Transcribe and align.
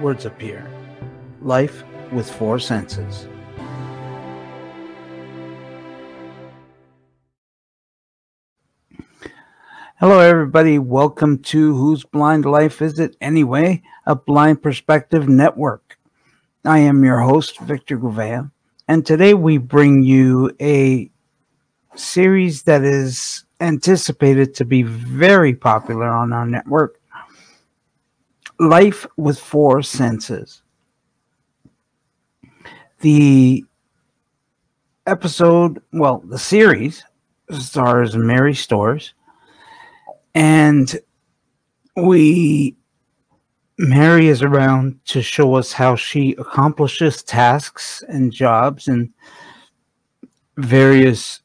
words 0.00 0.24
appear. 0.24 0.68
Life 1.42 1.84
with 2.12 2.30
four 2.30 2.58
senses. 2.58 3.28
Hello, 9.98 10.20
everybody. 10.20 10.78
Welcome 10.78 11.38
to 11.40 11.76
Whose 11.76 12.04
Blind 12.04 12.46
Life 12.46 12.80
Is 12.80 12.98
It 12.98 13.16
Anyway? 13.20 13.82
A 14.06 14.16
Blind 14.16 14.62
Perspective 14.62 15.28
Network. 15.28 15.98
I 16.64 16.78
am 16.78 17.04
your 17.04 17.20
host, 17.20 17.58
Victor 17.60 17.98
Gouveia, 17.98 18.50
and 18.88 19.04
today 19.04 19.34
we 19.34 19.58
bring 19.58 20.02
you 20.02 20.56
a 20.60 21.10
series 21.94 22.62
that 22.62 22.82
is 22.82 23.44
anticipated 23.60 24.54
to 24.54 24.64
be 24.64 24.82
very 24.82 25.54
popular 25.54 26.08
on 26.08 26.32
our 26.32 26.46
network 26.46 26.99
Life 28.60 29.06
with 29.16 29.40
Four 29.40 29.82
Senses. 29.82 30.60
The 33.00 33.64
episode, 35.06 35.82
well, 35.92 36.22
the 36.26 36.38
series 36.38 37.02
stars 37.50 38.14
Mary 38.16 38.54
Storrs 38.54 39.14
and 40.34 40.94
we 41.96 42.76
Mary 43.78 44.28
is 44.28 44.42
around 44.42 45.02
to 45.06 45.22
show 45.22 45.54
us 45.54 45.72
how 45.72 45.96
she 45.96 46.32
accomplishes 46.32 47.22
tasks 47.22 48.04
and 48.08 48.30
jobs 48.30 48.88
and 48.88 49.08
various 50.58 51.40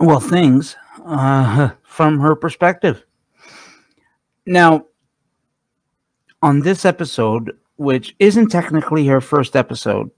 well 0.00 0.20
things 0.20 0.74
uh, 1.04 1.70
from 1.82 2.18
her 2.18 2.34
perspective. 2.34 3.04
Now, 4.46 4.86
on 6.42 6.60
this 6.60 6.84
episode, 6.84 7.56
which 7.76 8.14
isn't 8.18 8.48
technically 8.48 9.06
her 9.06 9.20
first 9.20 9.56
episode, 9.56 10.10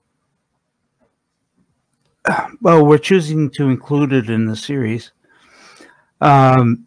well, 2.61 2.85
we're 2.85 2.99
choosing 2.99 3.51
to 3.51 3.69
include 3.69 4.13
it 4.13 4.31
in 4.31 4.47
the 4.47 4.57
series. 4.57 5.13
Um, 6.21 6.87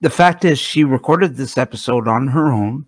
the 0.00 0.10
fact 0.10 0.44
is, 0.44 0.58
she 0.58 0.84
recorded 0.84 1.36
this 1.36 1.58
episode 1.58 2.06
on 2.06 2.28
her 2.28 2.52
own 2.52 2.86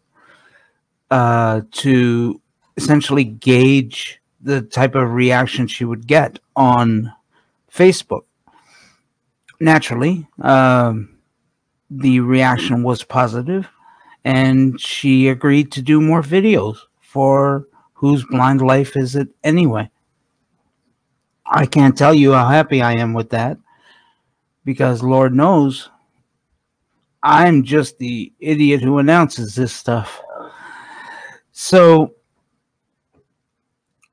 uh, 1.10 1.62
to 1.72 2.40
essentially 2.76 3.24
gauge 3.24 4.20
the 4.40 4.62
type 4.62 4.94
of 4.94 5.12
reaction 5.12 5.66
she 5.66 5.84
would 5.84 6.06
get 6.06 6.38
on 6.54 7.12
Facebook. 7.72 8.22
Naturally, 9.58 10.26
um, 10.40 11.18
the 11.90 12.20
reaction 12.20 12.82
was 12.82 13.02
positive, 13.02 13.68
and 14.24 14.80
she 14.80 15.28
agreed 15.28 15.72
to 15.72 15.82
do 15.82 16.00
more 16.00 16.22
videos 16.22 16.78
for 17.00 17.66
Whose 17.94 18.24
Blind 18.24 18.60
Life 18.60 18.96
Is 18.96 19.16
It 19.16 19.28
Anyway? 19.44 19.90
I 21.46 21.66
can't 21.66 21.96
tell 21.96 22.14
you 22.14 22.32
how 22.32 22.46
happy 22.48 22.80
I 22.80 22.92
am 22.92 23.12
with 23.12 23.30
that 23.30 23.58
because 24.64 25.02
Lord 25.02 25.34
knows 25.34 25.90
I'm 27.22 27.62
just 27.64 27.98
the 27.98 28.32
idiot 28.40 28.80
who 28.80 28.98
announces 28.98 29.54
this 29.54 29.72
stuff. 29.72 30.22
So, 31.52 32.14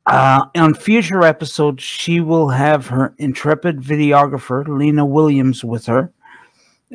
uh, 0.06 0.46
on 0.56 0.74
future 0.74 1.24
episodes, 1.24 1.84
she 1.84 2.20
will 2.20 2.50
have 2.50 2.88
her 2.88 3.14
intrepid 3.18 3.80
videographer, 3.80 4.68
Lena 4.68 5.06
Williams, 5.06 5.64
with 5.64 5.86
her, 5.86 6.12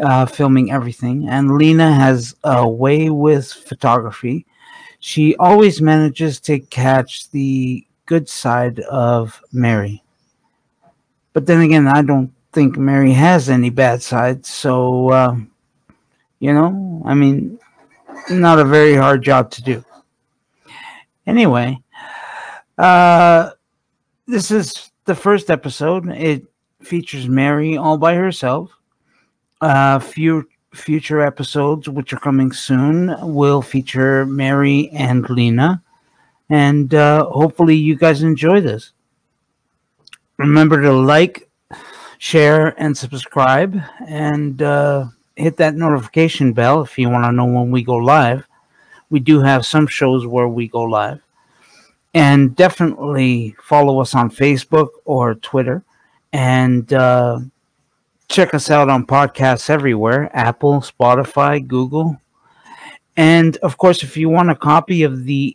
uh, 0.01 0.27
filming 0.27 0.73
everything. 0.73 1.29
And 1.29 1.57
Lena 1.57 1.93
has 1.93 2.35
a 2.45 2.69
way 2.69 3.11
with 3.11 3.53
photography. 3.53 4.47
She 5.01 5.35
always 5.37 5.83
manages 5.83 6.41
to 6.41 6.61
catch 6.61 7.31
the 7.31 7.87
good 8.07 8.29
side 8.29 8.81
of 8.81 9.41
Mary. 9.53 10.03
But 11.33 11.47
then 11.47 11.61
again, 11.61 11.89
I 11.89 12.03
don't 12.03 12.33
think 12.53 12.77
Mary 12.77 13.13
has 13.13 13.49
any 13.49 13.71
bad 13.71 14.03
sides. 14.03 14.49
So, 14.49 15.11
uh, 15.11 15.37
you 16.39 16.53
know, 16.53 17.03
I 17.05 17.15
mean, 17.15 17.59
not 18.31 18.59
a 18.59 18.65
very 18.65 18.95
hard 18.95 19.23
job 19.23 19.51
to 19.53 19.63
do. 19.63 19.85
Anyway, 21.27 21.79
uh, 22.79 23.51
this 24.27 24.51
is 24.51 24.91
the 25.05 25.15
first 25.15 25.51
episode. 25.51 26.09
It 26.11 26.45
features 26.83 27.29
Mary 27.29 27.77
all 27.77 27.97
by 27.97 28.15
herself. 28.15 28.71
Uh, 29.63 30.01
few 30.01 30.49
future 30.75 31.21
episodes, 31.21 31.89
which 31.89 32.13
are 32.13 32.19
coming 32.19 32.51
soon, 32.51 33.15
will 33.23 33.63
feature 33.63 34.27
Mary 34.27 34.91
and 34.91 35.31
Lena. 35.31 35.81
And 36.51 36.93
uh, 36.93 37.27
hopefully, 37.27 37.77
you 37.77 37.95
guys 37.95 38.25
enjoy 38.25 38.61
this. 38.61 38.91
Remember 40.37 40.83
to 40.83 40.93
like, 40.93 41.49
share, 42.19 42.75
and 42.77 42.99
subscribe. 42.99 43.81
And 44.09 44.61
uh, 44.61 45.07
hit 45.37 45.57
that 45.59 45.77
notification 45.77 46.53
bell 46.53 46.83
if 46.83 46.99
you 46.99 47.09
want 47.09 47.25
to 47.27 47.33
know 47.33 47.47
when 47.47 47.71
we 47.71 47.85
go 47.85 47.95
live. 47.95 48.45
We 49.11 49.21
do 49.21 49.43
have 49.43 49.65
some 49.65 49.87
shows 49.87 50.27
where 50.27 50.49
we 50.49 50.67
go 50.67 50.83
live. 50.83 51.21
And 52.15 52.57
definitely 52.57 53.55
follow 53.63 54.01
us 54.01 54.13
on 54.15 54.29
Facebook 54.29 54.89
or 55.05 55.37
Twitter. 55.37 55.85
And 56.33 56.93
uh, 56.93 57.41
check 58.33 58.55
us 58.55 58.71
out 58.71 58.89
on 58.89 59.05
podcasts 59.05 59.69
everywhere 59.69 60.31
Apple, 60.33 60.81
Spotify, 60.81 61.65
Google. 61.65 62.17
And 63.15 63.59
of 63.59 63.77
course, 63.77 64.03
if 64.03 64.17
you 64.17 64.31
want 64.31 64.51
a 64.51 64.55
copy 64.55 65.03
of 65.03 65.25
the 65.25 65.55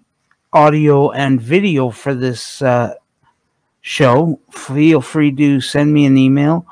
audio 0.54 1.10
and 1.10 1.42
video 1.42 1.90
for 1.90 2.14
this 2.14 2.62
uh, 2.62 2.94
show, 3.82 4.40
feel 4.52 5.02
free 5.02 5.32
to 5.32 5.60
send 5.60 5.92
me 5.92 6.06
an 6.06 6.18
email 6.18 6.68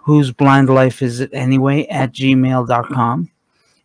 whose 0.00 0.32
blind 0.32 0.70
life 0.70 1.02
is 1.02 1.20
it 1.20 1.30
anyway 1.34 1.84
at 1.86 2.12
gmail.com 2.12 3.28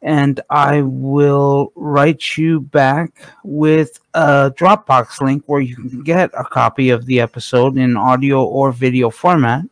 and 0.03 0.39
i 0.51 0.81
will 0.81 1.71
write 1.75 2.37
you 2.37 2.59
back 2.59 3.11
with 3.43 3.99
a 4.13 4.51
dropbox 4.55 5.19
link 5.19 5.43
where 5.47 5.61
you 5.61 5.75
can 5.75 6.03
get 6.03 6.29
a 6.37 6.43
copy 6.43 6.91
of 6.91 7.07
the 7.07 7.19
episode 7.19 7.75
in 7.75 7.97
audio 7.97 8.43
or 8.43 8.71
video 8.71 9.09
format 9.09 9.63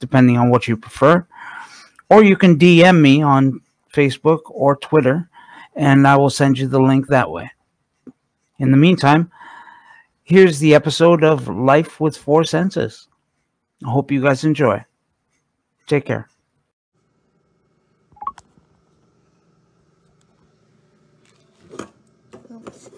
depending 0.00 0.36
on 0.36 0.50
what 0.50 0.66
you 0.66 0.76
prefer 0.76 1.26
or 2.08 2.24
you 2.24 2.36
can 2.36 2.58
dm 2.58 3.00
me 3.00 3.22
on 3.22 3.60
facebook 3.94 4.40
or 4.46 4.76
twitter 4.76 5.28
and 5.76 6.06
i 6.06 6.16
will 6.16 6.30
send 6.30 6.58
you 6.58 6.66
the 6.66 6.80
link 6.80 7.06
that 7.06 7.30
way 7.30 7.50
in 8.58 8.70
the 8.70 8.76
meantime 8.76 9.30
here's 10.24 10.58
the 10.58 10.74
episode 10.74 11.22
of 11.22 11.48
life 11.48 12.00
with 12.00 12.16
four 12.16 12.42
senses 12.42 13.08
i 13.86 13.90
hope 13.90 14.10
you 14.10 14.20
guys 14.20 14.44
enjoy 14.44 14.84
Take 15.90 16.04
care. 16.04 16.28
Oops. 22.48 22.90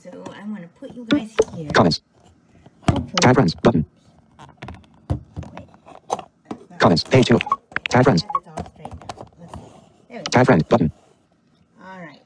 So 0.00 0.24
I'm 0.32 0.54
going 0.54 0.62
to 0.62 0.68
put 0.68 0.94
you 0.94 1.04
guys 1.04 1.36
here. 1.54 1.68
Comments. 1.72 2.00
Tag 3.20 3.34
friends 3.34 3.54
button. 3.56 3.84
Comments 6.78 7.03
page 7.14 7.26
two. 7.26 7.38
Tag 7.88 8.02
friends. 8.02 8.24
Tag 10.32 10.46
friend 10.46 10.68
button. 10.68 10.90
All 11.80 12.00
right. 12.00 12.20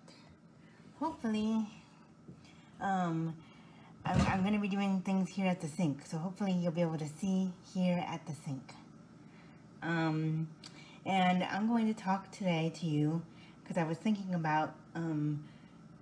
Hopefully, 0.99 1.67
um, 2.81 3.35
I'm, 4.07 4.21
I'm 4.29 4.41
going 4.41 4.55
to 4.55 4.61
be 4.61 4.69
doing 4.69 5.03
things 5.03 5.29
here 5.29 5.47
at 5.47 5.61
the 5.61 5.69
sink. 5.69 6.07
So 6.07 6.17
hopefully 6.17 6.53
you'll 6.53 6.73
be 6.73 6.81
able 6.81 6.97
to 6.97 7.09
see 7.21 7.53
here 7.75 8.03
at 8.09 8.25
the 8.27 8.33
sink. 8.47 8.73
Um, 9.83 10.49
and 11.05 11.45
I'm 11.45 11.69
going 11.69 11.93
to 11.93 12.01
talk 12.03 12.31
today 12.31 12.73
to 12.77 12.87
you 12.87 13.23
because 13.63 13.77
I 13.77 13.85
was 13.85 13.99
thinking 13.99 14.35
about 14.35 14.75
um, 14.95 15.45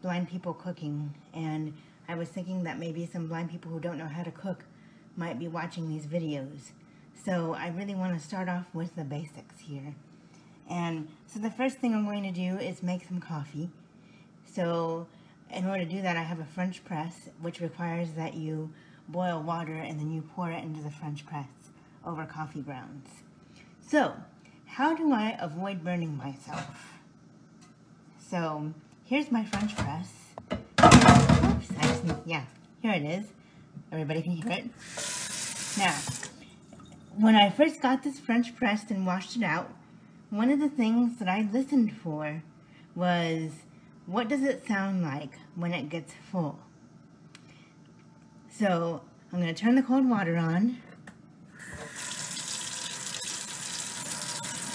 blind 0.01 0.29
people 0.29 0.55
cooking 0.55 1.13
and 1.35 1.75
I 2.09 2.15
was 2.15 2.29
thinking 2.29 2.63
that 2.65 2.79
maybe 2.79 3.05
some 3.13 3.27
blind 3.27 3.51
people 3.51 3.73
who 3.73 3.81
don't 3.81 3.99
know 3.99 4.07
how 4.07 4.23
to 4.23 4.31
cook 4.31 4.65
might 5.17 5.41
be 5.41 5.49
watching 5.49 5.89
these 5.89 6.07
videos. 6.07 6.71
So 7.25 7.55
I 7.55 7.69
really 7.69 7.95
want 7.95 8.19
to 8.19 8.25
start 8.25 8.49
off 8.49 8.67
with 8.73 8.95
the 8.95 9.05
basics 9.05 9.59
here. 9.61 9.95
And 10.69 11.09
so 11.27 11.39
the 11.39 11.51
first 11.51 11.79
thing 11.79 11.95
I'm 11.95 12.05
going 12.05 12.23
to 12.23 12.33
do 12.33 12.59
is 12.59 12.83
make 12.83 13.07
some 13.07 13.21
coffee. 13.21 13.71
So 14.53 15.07
in 15.51 15.67
order 15.67 15.85
to 15.85 15.91
do 15.91 16.03
that, 16.03 16.17
I 16.17 16.23
have 16.23 16.41
a 16.41 16.45
French 16.45 16.85
press, 16.85 17.29
which 17.41 17.61
requires 17.61 18.13
that 18.13 18.35
you 18.35 18.71
boil 19.09 19.43
water 19.43 19.75
and 19.75 19.99
then 19.99 20.13
you 20.13 20.23
pour 20.35 20.51
it 20.51 20.63
into 20.63 20.83
the 20.83 20.91
French 20.91 21.25
press 21.27 21.49
over 22.05 22.25
coffee 22.25 22.61
grounds. 22.61 23.09
So, 23.87 24.15
how 24.67 24.95
do 24.95 25.13
I 25.13 25.37
avoid 25.41 25.85
burning 25.85 26.17
myself? 26.17 26.99
So, 28.19 28.73
here's 29.05 29.31
my 29.31 29.45
French 29.45 29.77
press. 29.77 30.13
Oops, 30.53 31.71
I 31.79 31.83
just, 31.83 32.03
yeah, 32.25 32.45
here 32.83 32.93
it 32.93 33.05
is. 33.05 33.27
Everybody 33.93 34.23
can 34.23 34.33
hear 34.33 34.51
it. 34.51 34.65
Now, 35.79 35.95
when 37.19 37.35
I 37.35 37.49
first 37.49 37.81
got 37.81 38.03
this 38.03 38.21
French 38.21 38.55
pressed 38.55 38.91
and 38.91 39.07
washed 39.07 39.37
it 39.37 39.43
out, 39.43 39.71
one 40.31 40.51
of 40.51 40.61
the 40.61 40.69
things 40.69 41.19
that 41.19 41.29
I 41.29 41.49
listened 41.51 41.97
for 41.97 42.43
was 42.95 43.51
what 44.07 44.29
does 44.29 44.43
it 44.43 44.67
sound 44.67 45.03
like 45.03 45.39
when 45.55 45.73
it 45.73 45.89
gets 45.89 46.13
full? 46.31 46.59
So 48.51 49.03
I'm 49.33 49.41
going 49.41 49.55
to 49.55 49.61
turn 49.61 49.75
the 49.75 49.83
cold 49.83 50.09
water 50.09 50.37
on. 50.37 50.79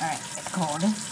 Alright, 0.02 0.20
it's 0.20 0.48
cold. 0.50 0.84
It's 0.84 1.12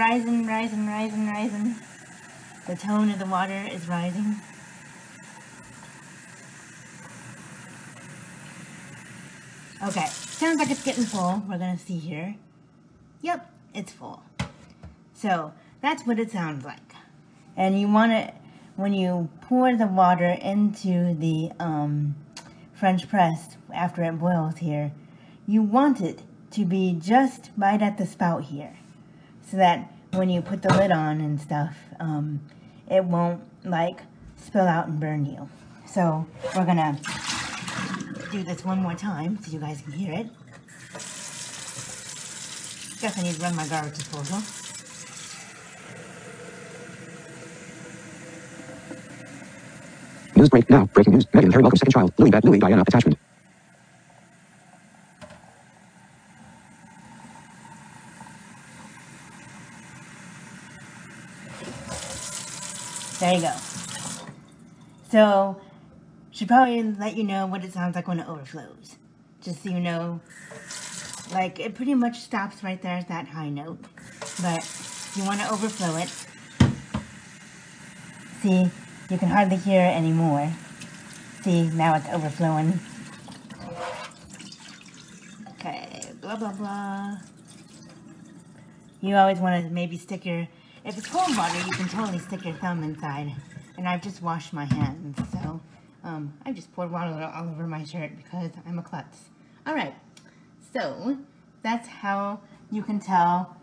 rising, 0.00 0.46
rising, 0.46 0.86
rising, 0.86 1.28
rising. 1.28 1.74
The 2.66 2.74
tone 2.74 3.10
of 3.10 3.18
the 3.18 3.26
water 3.26 3.68
is 3.70 3.86
rising. 3.86 4.36
Okay, 9.86 10.06
sounds 10.06 10.58
like 10.58 10.70
it's 10.70 10.82
getting 10.82 11.04
full. 11.04 11.42
We're 11.46 11.58
gonna 11.58 11.76
see 11.76 11.98
here. 11.98 12.34
Yep, 13.20 13.50
it's 13.74 13.92
full. 13.92 14.22
So 15.12 15.52
that's 15.82 16.06
what 16.06 16.18
it 16.18 16.30
sounds 16.30 16.64
like. 16.64 16.94
And 17.54 17.78
you 17.78 17.86
want 17.86 18.12
it 18.12 18.32
when 18.76 18.94
you 18.94 19.28
pour 19.42 19.76
the 19.76 19.86
water 19.86 20.30
into 20.40 21.12
the 21.12 21.50
um, 21.60 22.14
French 22.72 23.06
press 23.06 23.58
after 23.70 24.02
it 24.02 24.12
boils 24.12 24.56
here. 24.56 24.92
You 25.46 25.60
want 25.60 26.00
it 26.00 26.22
to 26.52 26.64
be 26.64 26.96
just 26.98 27.50
right 27.58 27.82
at 27.82 27.98
the 27.98 28.06
spout 28.06 28.44
here, 28.44 28.78
so 29.50 29.56
that 29.56 29.92
when 30.12 30.30
you 30.30 30.40
put 30.40 30.62
the 30.62 30.72
lid 30.74 30.92
on 30.92 31.20
and 31.20 31.40
stuff, 31.40 31.76
um, 31.98 32.40
it 32.88 33.04
won't 33.04 33.42
like 33.64 34.00
spill 34.36 34.66
out 34.66 34.86
and 34.86 35.00
burn 35.00 35.24
you. 35.24 35.48
So 35.86 36.26
we're 36.54 36.64
gonna 36.64 36.98
do 38.30 38.44
this 38.44 38.64
one 38.64 38.78
more 38.78 38.94
time 38.94 39.38
so 39.42 39.50
you 39.50 39.58
guys 39.58 39.82
can 39.82 39.92
hear 39.92 40.12
it. 40.12 40.28
Guess 43.00 43.18
I 43.18 43.22
need 43.22 43.34
to 43.34 43.42
run 43.42 43.56
my 43.56 43.66
garbage 43.66 43.94
disposal. 43.94 44.38
News 50.36 50.48
break 50.48 50.70
now. 50.70 50.86
Breaking 50.94 51.14
news. 51.14 51.26
Meghan 51.26 51.44
and 51.44 51.52
Harry 51.52 51.62
welcome 51.62 51.78
second 51.78 51.92
child. 51.92 52.12
Louis, 52.18 52.30
Louis 52.44 52.58
Diana 52.58 52.82
attachment. 52.82 53.18
There 63.30 63.38
you 63.38 63.44
go. 63.44 63.54
So, 65.08 65.60
should 66.32 66.48
probably 66.48 66.82
let 66.82 67.16
you 67.16 67.22
know 67.22 67.46
what 67.46 67.64
it 67.64 67.72
sounds 67.72 67.94
like 67.94 68.08
when 68.08 68.18
it 68.18 68.28
overflows. 68.28 68.96
Just 69.40 69.62
so 69.62 69.70
you 69.70 69.78
know, 69.78 70.20
like, 71.30 71.60
it 71.60 71.76
pretty 71.76 71.94
much 71.94 72.18
stops 72.18 72.64
right 72.64 72.82
there 72.82 72.96
at 72.96 73.06
that 73.06 73.28
high 73.28 73.48
note. 73.48 73.78
But, 74.42 74.66
you 75.14 75.24
want 75.24 75.38
to 75.42 75.48
overflow 75.52 75.96
it. 75.98 76.08
See, 78.42 78.68
you 79.08 79.18
can 79.18 79.28
hardly 79.28 79.58
hear 79.58 79.80
it 79.80 79.94
anymore. 79.94 80.52
See, 81.42 81.70
now 81.70 81.94
it's 81.94 82.08
overflowing. 82.08 82.80
Okay, 85.50 86.02
blah, 86.20 86.34
blah, 86.34 86.52
blah. 86.52 87.18
You 89.00 89.14
always 89.14 89.38
want 89.38 89.64
to 89.64 89.70
maybe 89.70 89.96
stick 89.98 90.26
your, 90.26 90.48
if 90.84 90.96
it's 90.96 91.06
cold 91.06 91.36
water, 91.36 91.58
you 91.66 91.72
can 91.72 91.88
totally 91.88 92.18
stick 92.18 92.44
your 92.44 92.54
thumb 92.54 92.82
inside. 92.82 93.34
And 93.76 93.88
I've 93.88 94.02
just 94.02 94.22
washed 94.22 94.52
my 94.52 94.64
hands, 94.64 95.18
so 95.32 95.60
um, 96.04 96.34
I 96.44 96.52
just 96.52 96.72
poured 96.74 96.90
water 96.90 97.12
all 97.34 97.48
over 97.48 97.66
my 97.66 97.84
shirt 97.84 98.16
because 98.16 98.50
I'm 98.66 98.78
a 98.78 98.82
klutz. 98.82 99.30
All 99.66 99.74
right, 99.74 99.94
so 100.72 101.18
that's 101.62 101.88
how 101.88 102.40
you 102.70 102.82
can 102.82 103.00
tell 103.00 103.56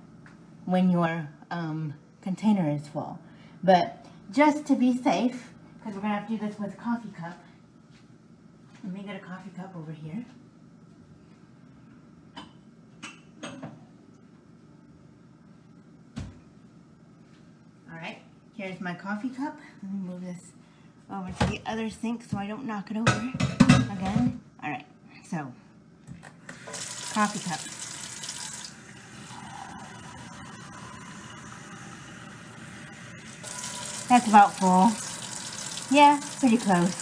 when 0.65 0.89
your 0.89 1.29
um, 1.51 1.93
container 2.21 2.69
is 2.69 2.87
full. 2.87 3.19
But 3.63 4.05
just 4.31 4.65
to 4.67 4.75
be 4.75 4.95
safe, 4.95 5.53
because 5.79 5.95
we're 5.95 6.01
going 6.01 6.13
to 6.13 6.19
have 6.19 6.27
to 6.27 6.37
do 6.37 6.47
this 6.47 6.59
with 6.59 6.73
a 6.73 6.77
coffee 6.77 7.09
cup, 7.17 7.37
let 8.83 8.93
me 8.93 9.03
get 9.03 9.15
a 9.15 9.19
coffee 9.19 9.51
cup 9.55 9.73
over 9.75 9.91
here. 9.91 10.25
All 17.89 17.95
right, 17.95 18.19
here's 18.57 18.81
my 18.81 18.93
coffee 18.93 19.29
cup. 19.29 19.55
Let 19.83 19.93
me 19.93 19.99
move 19.99 20.21
this 20.21 20.51
over 21.11 21.31
to 21.31 21.45
the 21.45 21.61
other 21.65 21.89
sink 21.89 22.23
so 22.23 22.37
I 22.37 22.47
don't 22.47 22.65
knock 22.65 22.89
it 22.89 22.97
over 22.97 23.11
again. 23.11 24.41
All 24.63 24.69
right, 24.69 24.85
so 25.23 25.53
coffee 27.13 27.39
cup. 27.39 27.59
That's 34.09 34.27
about 34.27 34.53
full. 34.53 34.91
Yeah, 35.95 36.19
pretty 36.39 36.57
close. 36.57 36.95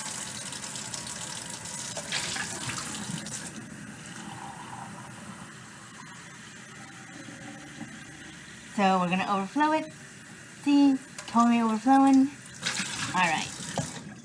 So 8.75 8.99
we're 8.99 9.09
gonna 9.09 9.25
overflow 9.29 9.71
it. 9.71 10.04
Totally 11.35 11.59
overflowing. 11.59 12.29
All 13.13 13.29
right. 13.29 13.49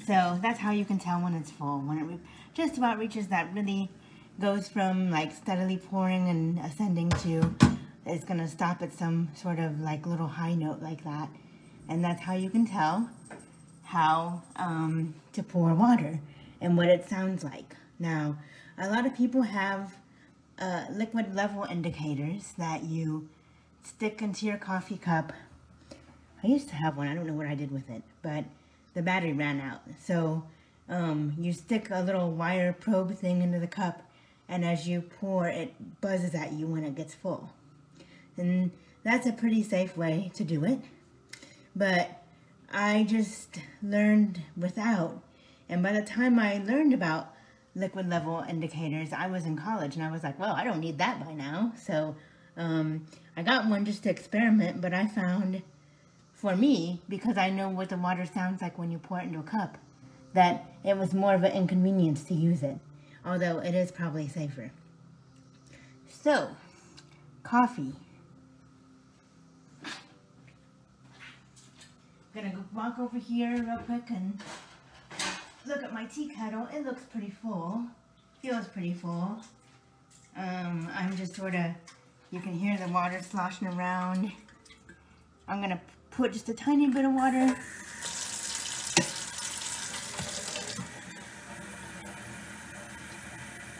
So 0.06 0.38
that's 0.40 0.60
how 0.60 0.70
you 0.70 0.84
can 0.84 1.00
tell 1.00 1.18
when 1.18 1.34
it's 1.34 1.50
full. 1.50 1.80
When 1.80 1.98
it 1.98 2.20
just 2.54 2.78
about 2.78 3.00
reaches 3.00 3.26
that 3.26 3.52
really 3.52 3.90
goes 4.38 4.68
from 4.68 5.10
like 5.10 5.32
steadily 5.32 5.76
pouring 5.76 6.28
and 6.28 6.60
ascending 6.60 7.10
to 7.10 7.52
it's 8.06 8.24
gonna 8.24 8.46
stop 8.46 8.80
at 8.80 8.92
some 8.92 9.28
sort 9.34 9.58
of 9.58 9.80
like 9.80 10.06
little 10.06 10.28
high 10.28 10.54
note 10.54 10.82
like 10.82 11.02
that. 11.02 11.28
And 11.88 12.04
that's 12.04 12.22
how 12.22 12.34
you 12.34 12.48
can 12.48 12.64
tell 12.64 13.10
how 13.82 14.42
um, 14.54 15.16
to 15.32 15.42
pour 15.42 15.74
water 15.74 16.20
and 16.60 16.76
what 16.76 16.86
it 16.86 17.08
sounds 17.08 17.42
like. 17.42 17.74
Now, 17.98 18.36
a 18.78 18.88
lot 18.88 19.04
of 19.04 19.16
people 19.16 19.42
have 19.42 19.96
uh, 20.60 20.84
liquid 20.92 21.34
level 21.34 21.64
indicators 21.64 22.52
that 22.56 22.84
you 22.84 23.28
stick 23.82 24.22
into 24.22 24.46
your 24.46 24.58
coffee 24.58 24.96
cup. 24.96 25.32
I 26.42 26.46
used 26.46 26.68
to 26.68 26.74
have 26.74 26.96
one. 26.96 27.06
I 27.06 27.14
don't 27.14 27.26
know 27.26 27.34
what 27.34 27.46
I 27.46 27.54
did 27.54 27.70
with 27.70 27.88
it, 27.90 28.02
but 28.22 28.44
the 28.94 29.02
battery 29.02 29.32
ran 29.32 29.60
out. 29.60 29.82
So 30.02 30.44
um, 30.88 31.34
you 31.38 31.52
stick 31.52 31.88
a 31.90 32.02
little 32.02 32.30
wire 32.30 32.72
probe 32.72 33.16
thing 33.16 33.42
into 33.42 33.58
the 33.58 33.66
cup, 33.66 34.02
and 34.48 34.64
as 34.64 34.88
you 34.88 35.02
pour, 35.02 35.48
it 35.48 36.00
buzzes 36.00 36.34
at 36.34 36.52
you 36.52 36.66
when 36.66 36.84
it 36.84 36.94
gets 36.94 37.14
full. 37.14 37.52
And 38.36 38.70
that's 39.04 39.26
a 39.26 39.32
pretty 39.32 39.62
safe 39.62 39.96
way 39.96 40.30
to 40.34 40.44
do 40.44 40.64
it. 40.64 40.80
But 41.76 42.22
I 42.72 43.04
just 43.04 43.60
learned 43.82 44.42
without. 44.56 45.20
And 45.68 45.82
by 45.82 45.92
the 45.92 46.02
time 46.02 46.38
I 46.38 46.58
learned 46.58 46.94
about 46.94 47.34
liquid 47.74 48.08
level 48.08 48.44
indicators, 48.48 49.12
I 49.12 49.28
was 49.28 49.44
in 49.44 49.56
college 49.56 49.94
and 49.94 50.04
I 50.04 50.10
was 50.10 50.22
like, 50.22 50.38
well, 50.38 50.52
I 50.52 50.64
don't 50.64 50.80
need 50.80 50.98
that 50.98 51.24
by 51.24 51.32
now. 51.32 51.72
So 51.80 52.16
um, 52.56 53.06
I 53.36 53.42
got 53.42 53.66
one 53.66 53.84
just 53.84 54.02
to 54.04 54.10
experiment, 54.10 54.80
but 54.80 54.92
I 54.92 55.06
found 55.06 55.62
for 56.40 56.56
me, 56.56 57.02
because 57.06 57.36
I 57.36 57.50
know 57.50 57.68
what 57.68 57.90
the 57.90 57.98
water 57.98 58.24
sounds 58.24 58.62
like 58.62 58.78
when 58.78 58.90
you 58.90 58.96
pour 58.98 59.20
it 59.20 59.24
into 59.24 59.40
a 59.40 59.42
cup, 59.42 59.76
that 60.32 60.72
it 60.82 60.96
was 60.96 61.12
more 61.12 61.34
of 61.34 61.44
an 61.44 61.52
inconvenience 61.52 62.24
to 62.24 62.34
use 62.34 62.62
it, 62.62 62.78
although 63.26 63.58
it 63.58 63.74
is 63.74 63.92
probably 63.92 64.26
safer. 64.26 64.70
So, 66.08 66.48
coffee. 67.42 67.92
I'm 69.84 69.92
gonna 72.34 72.54
go 72.54 72.64
walk 72.74 72.98
over 72.98 73.18
here 73.18 73.62
real 73.62 73.78
quick 73.78 74.08
and 74.08 74.38
look 75.66 75.82
at 75.82 75.92
my 75.92 76.06
tea 76.06 76.28
kettle. 76.28 76.68
It 76.74 76.86
looks 76.86 77.02
pretty 77.02 77.30
full, 77.30 77.82
feels 78.40 78.66
pretty 78.68 78.94
full. 78.94 79.42
Um, 80.38 80.88
I'm 80.94 81.14
just 81.18 81.34
sort 81.34 81.54
of, 81.54 81.66
you 82.30 82.40
can 82.40 82.54
hear 82.54 82.78
the 82.78 82.88
water 82.90 83.20
sloshing 83.20 83.68
around. 83.68 84.32
I'm 85.46 85.60
gonna 85.60 85.80
put 86.20 86.34
just 86.34 86.50
a 86.50 86.54
tiny 86.54 86.86
bit 86.86 87.06
of 87.06 87.14
water. 87.14 87.56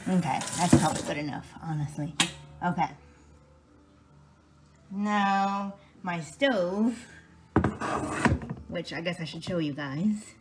Okay, 0.09 0.40
that's 0.56 0.75
probably 0.80 1.02
good 1.02 1.18
enough, 1.18 1.52
honestly. 1.62 2.14
Okay. 2.64 2.88
Now, 4.90 5.75
my 6.02 6.20
stove, 6.20 7.06
which 8.68 8.94
I 8.94 9.02
guess 9.02 9.20
I 9.20 9.25
should 9.25 9.44
show 9.44 9.59
you 9.59 9.75
guys. 9.75 10.32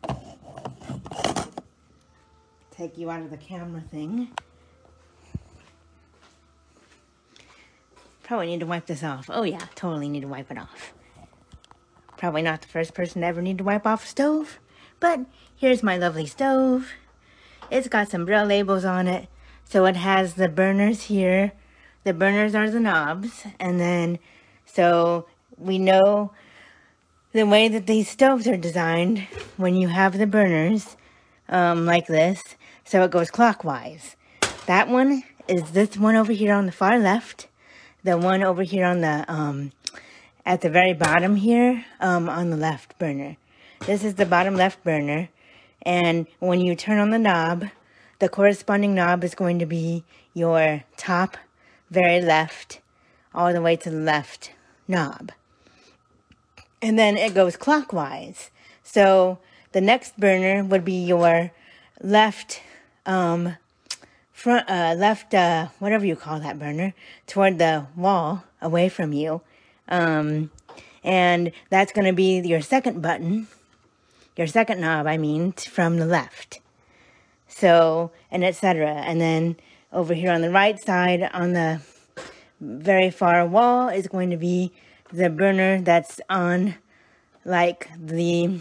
Take 2.72 2.98
you 2.98 3.12
out 3.12 3.24
of 3.24 3.30
the 3.30 3.36
camera 3.36 3.82
thing. 3.82 4.30
Probably 8.24 8.48
need 8.48 8.62
to 8.62 8.66
wipe 8.66 8.86
this 8.86 9.04
off. 9.04 9.30
Oh 9.30 9.44
yeah, 9.44 9.66
totally 9.76 10.08
need 10.08 10.22
to 10.22 10.30
wipe 10.30 10.50
it 10.50 10.58
off. 10.58 10.94
Probably 12.20 12.42
not 12.42 12.62
the 12.62 12.68
first 12.68 12.94
person 12.94 13.22
to 13.22 13.28
ever 13.28 13.42
need 13.42 13.60
to 13.60 13.64
wipe 13.64 13.88
off 13.88 14.04
a 14.04 14.08
stove. 14.08 14.60
But 15.00 15.22
here's 15.56 15.82
my 15.82 15.98
lovely 15.98 16.26
stove. 16.26 16.90
It's 17.72 17.88
got 17.88 18.10
some 18.10 18.26
braille 18.26 18.46
labels 18.46 18.84
on 18.84 19.08
it. 19.08 19.30
So 19.64 19.86
it 19.86 19.96
has 19.96 20.34
the 20.34 20.50
burners 20.50 21.04
here. 21.04 21.54
The 22.04 22.14
burners 22.14 22.56
are 22.56 22.70
the 22.70 22.82
knobs. 22.82 23.46
And 23.58 23.80
then, 23.80 24.20
so 24.66 25.28
we 25.58 25.80
know 25.80 26.34
the 27.32 27.46
way 27.46 27.70
that 27.70 27.88
these 27.88 28.10
stoves 28.10 28.48
are 28.48 28.58
designed 28.58 29.26
when 29.56 29.78
you 29.78 29.88
have 29.88 30.18
the 30.18 30.28
burners 30.28 30.98
um, 31.48 31.86
like 31.86 32.08
this. 32.08 32.44
So 32.84 33.02
it 33.04 33.12
goes 33.12 33.32
clockwise. 33.32 34.18
That 34.66 34.90
one 34.90 35.24
is 35.48 35.72
this 35.72 35.96
one 35.96 36.18
over 36.18 36.34
here 36.34 36.54
on 36.54 36.66
the 36.66 36.74
far 36.74 37.00
left. 37.00 37.48
The 38.04 38.18
one 38.18 38.44
over 38.44 38.64
here 38.64 38.86
on 38.86 39.00
the, 39.00 39.24
um, 39.32 39.72
at 40.50 40.62
the 40.62 40.70
very 40.70 40.94
bottom 40.94 41.36
here, 41.36 41.86
um, 42.00 42.28
on 42.28 42.50
the 42.50 42.58
left 42.58 42.98
burner. 42.98 43.38
This 43.86 44.04
is 44.04 44.16
the 44.16 44.26
bottom 44.26 44.56
left 44.56 44.84
burner. 44.84 45.30
And 45.84 46.26
when 46.40 46.60
you 46.60 46.76
turn 46.76 46.98
on 46.98 47.12
the 47.12 47.20
knob, 47.20 47.68
the 48.18 48.30
corresponding 48.30 48.96
knob 48.96 49.24
is 49.24 49.36
going 49.36 49.60
to 49.60 49.68
be 49.68 50.04
your 50.34 50.84
top 50.98 51.38
very 51.92 52.20
left 52.20 52.82
all 53.32 53.54
the 53.54 53.62
way 53.62 53.76
to 53.76 53.92
the 53.92 54.00
left 54.00 54.52
knob. 54.88 55.32
And 56.82 56.98
then 56.98 57.16
it 57.16 57.36
goes 57.36 57.56
clockwise. 57.56 58.50
So 58.82 59.38
the 59.72 59.82
next 59.82 60.20
burner 60.20 60.64
would 60.64 60.84
be 60.84 61.06
your 61.06 61.52
left 62.02 62.64
um, 63.06 63.56
front, 64.34 64.68
uh, 64.68 64.96
left, 64.98 65.36
uh, 65.36 65.68
whatever 65.78 66.08
you 66.08 66.16
call 66.16 66.40
that 66.40 66.58
burner, 66.58 66.96
toward 67.28 67.60
the 67.60 67.86
wall 67.96 68.46
away 68.64 68.90
from 68.90 69.14
you. 69.14 69.42
Um, 69.90 70.52
and 71.04 71.52
that's 71.70 71.92
going 71.92 72.06
to 72.06 72.14
be 72.14 72.40
your 72.40 72.62
second 72.62 73.02
button, 73.02 73.48
your 74.36 74.48
second 74.48 74.82
knob, 74.82 75.08
I 75.08 75.18
mean, 75.18 75.52
from 75.54 75.98
the 75.98 76.06
left. 76.06 76.60
So, 77.48 78.12
and 78.32 78.44
etc. 78.44 78.90
And 78.90 79.20
then 79.20 79.58
over 79.92 80.14
here 80.14 80.32
on 80.32 80.42
the 80.42 80.52
right 80.52 80.80
side, 80.80 81.30
on 81.34 81.54
the 81.54 81.82
very 82.62 83.10
far 83.10 83.46
wall, 83.46 83.90
is 83.90 84.08
going 84.08 84.30
to 84.30 84.38
be 84.38 84.72
the 85.12 85.30
burner 85.30 85.82
that's 85.82 86.22
on, 86.30 86.76
like, 87.44 87.90
the, 87.98 88.60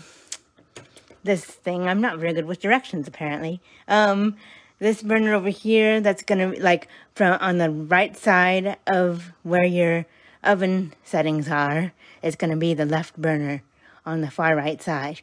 this 1.22 1.44
thing. 1.44 1.86
I'm 1.86 2.00
not 2.00 2.18
very 2.18 2.32
good 2.32 2.46
with 2.46 2.60
directions, 2.60 3.06
apparently. 3.06 3.60
Um, 3.86 4.36
this 4.78 5.02
burner 5.02 5.34
over 5.34 5.48
here 5.48 6.00
that's 6.00 6.22
gonna 6.22 6.54
like 6.60 6.88
from 7.14 7.36
on 7.40 7.58
the 7.58 7.70
right 7.70 8.16
side 8.16 8.76
of 8.86 9.32
where 9.42 9.64
your 9.64 10.06
oven 10.42 10.92
settings 11.04 11.48
are 11.48 11.92
is 12.22 12.36
gonna 12.36 12.56
be 12.56 12.74
the 12.74 12.84
left 12.84 13.16
burner 13.20 13.62
on 14.06 14.20
the 14.20 14.30
far 14.30 14.56
right 14.56 14.80
side 14.82 15.20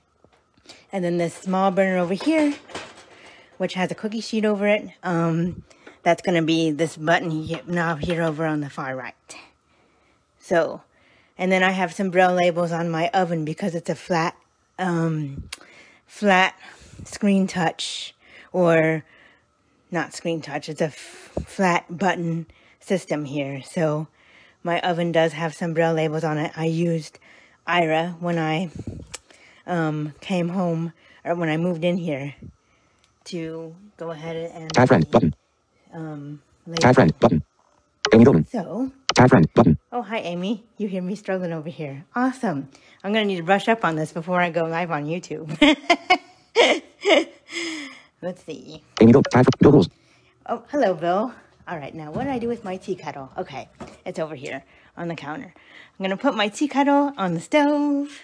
and 0.91 1.03
then 1.03 1.17
this 1.17 1.33
small 1.33 1.71
burner 1.71 1.97
over 1.97 2.13
here 2.13 2.55
which 3.57 3.73
has 3.73 3.91
a 3.91 3.95
cookie 3.95 4.21
sheet 4.21 4.45
over 4.45 4.67
it 4.67 4.89
um 5.03 5.63
that's 6.03 6.21
gonna 6.21 6.41
be 6.41 6.71
this 6.71 6.97
button 6.97 7.47
knob 7.67 7.99
here 7.99 8.21
over 8.21 8.45
on 8.45 8.61
the 8.61 8.69
far 8.69 8.95
right 8.95 9.37
so 10.39 10.81
and 11.37 11.51
then 11.51 11.63
I 11.63 11.71
have 11.71 11.93
some 11.93 12.11
braille 12.11 12.33
labels 12.33 12.71
on 12.71 12.89
my 12.89 13.09
oven 13.09 13.45
because 13.45 13.75
it's 13.75 13.89
a 13.89 13.95
flat 13.95 14.35
um 14.77 15.49
flat 16.05 16.55
screen 17.03 17.47
touch 17.47 18.13
or 18.51 19.03
not 19.91 20.13
screen 20.13 20.41
touch, 20.41 20.69
it's 20.69 20.81
a 20.81 20.89
flat 20.89 21.85
button 21.97 22.45
system 22.79 23.25
here. 23.25 23.61
So 23.63 24.07
my 24.65 24.79
oven 24.81 25.11
does 25.11 25.33
have 25.33 25.53
some 25.53 25.75
braille 25.75 25.93
labels 25.93 26.23
on 26.23 26.39
it. 26.39 26.51
I 26.57 26.65
used 26.65 27.19
Aira 27.67 28.19
when 28.19 28.39
I 28.39 28.71
um, 29.67 30.15
came 30.21 30.49
home 30.49 30.91
or 31.23 31.35
when 31.35 31.49
I 31.49 31.57
moved 31.57 31.85
in 31.85 31.97
here 31.97 32.33
to 33.25 33.75
go 33.97 34.09
ahead 34.09 34.35
and 34.35 34.73
Tag 34.73 34.87
friend 34.87 35.09
button. 35.11 35.35
Um, 35.93 36.41
Tag 36.79 36.95
friend 36.95 37.17
button. 37.19 37.43
Amy 38.11 38.25
Goldman. 38.25 38.47
So. 38.47 38.91
Tag 39.13 39.29
friend 39.29 39.47
button. 39.53 39.77
Oh, 39.91 40.01
hi, 40.01 40.17
Amy. 40.19 40.63
You 40.77 40.87
hear 40.87 41.03
me 41.03 41.15
struggling 41.15 41.53
over 41.53 41.69
here. 41.69 42.05
Awesome. 42.15 42.67
I'm 43.03 43.13
going 43.13 43.23
to 43.23 43.27
need 43.27 43.37
to 43.37 43.43
brush 43.43 43.67
up 43.67 43.85
on 43.85 43.95
this 43.95 44.11
before 44.11 44.41
I 44.41 44.49
go 44.49 44.65
live 44.65 44.89
on 44.89 45.05
YouTube. 45.05 45.47
Let's 48.21 48.43
see. 48.43 48.83
Amy 48.99 49.13
for 49.13 49.21
Bill 49.59 49.71
rules. 49.71 49.89
Oh, 50.47 50.63
hello, 50.69 50.95
Bill. 50.95 51.33
All 51.67 51.77
right, 51.77 51.93
now 51.93 52.11
what 52.11 52.25
do 52.25 52.29
I 52.29 52.39
do 52.39 52.47
with 52.47 52.63
my 52.63 52.77
tea 52.77 52.95
kettle? 52.95 53.31
Okay, 53.37 53.69
it's 54.05 54.19
over 54.19 54.35
here 54.35 54.63
on 54.95 55.07
the 55.07 55.15
counter. 55.15 55.53
I'm 55.55 56.03
gonna 56.03 56.17
put 56.17 56.35
my 56.35 56.47
tea 56.47 56.67
kettle 56.67 57.13
on 57.17 57.33
the 57.33 57.39
stove. 57.39 58.21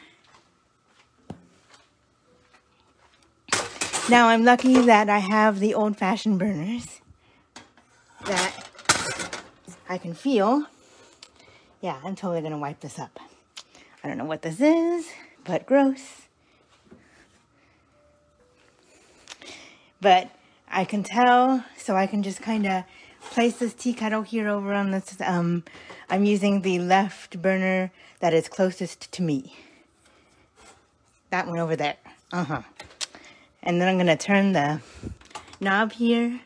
Now 4.10 4.28
I'm 4.28 4.44
lucky 4.44 4.80
that 4.82 5.10
I 5.10 5.20
have 5.20 5.60
the 5.60 5.74
old-fashioned 5.74 6.38
burners 6.38 7.02
that 8.26 8.68
I 9.90 9.98
can 9.98 10.14
feel. 10.14 10.66
Yeah, 11.82 12.00
I'm 12.04 12.16
totally 12.16 12.42
gonna 12.42 12.58
wipe 12.58 12.80
this 12.82 13.00
up. 13.00 13.20
I 14.04 14.08
don't 14.08 14.18
know 14.18 14.26
what 14.26 14.42
this 14.42 14.62
is, 14.62 15.08
but 15.46 15.66
gross. 15.66 16.22
but 20.02 20.32
I 20.68 20.84
can 20.84 21.04
tell, 21.04 21.64
so 21.78 21.96
I 21.96 22.08
can 22.08 22.24
just 22.24 22.42
kind 22.42 22.66
of 22.66 22.84
place 23.22 23.58
this 23.58 23.74
tea 23.74 23.94
kettle 23.94 24.24
here 24.24 24.50
over 24.50 24.74
on 24.74 24.92
this, 24.92 25.18
um, 25.22 25.64
I'm 26.10 26.26
using 26.26 26.62
the 26.62 26.80
left 26.80 27.42
burner 27.42 27.92
that 28.20 28.34
is 28.34 28.50
closest 28.50 29.12
to 29.14 29.22
me. 29.22 29.56
That 31.30 31.48
one 31.48 31.60
over 31.60 31.76
there. 31.76 31.98
Uh-huh. 32.34 32.62
And 33.64 33.80
then 33.80 33.88
I'm 33.88 33.96
going 33.96 34.08
to 34.08 34.18
turn 34.18 34.54
the 34.54 34.82
knob 35.60 35.94
here. 35.94 36.42